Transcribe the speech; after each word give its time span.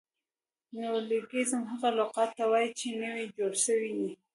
نیولوګیزم 0.77 1.61
هغه 1.71 1.89
لغت 1.97 2.29
ته 2.37 2.43
وایي، 2.51 2.69
چي 2.79 2.87
نوي 3.03 3.25
جوړ 3.37 3.51
سوي 3.65 3.91
يي. 4.01 4.11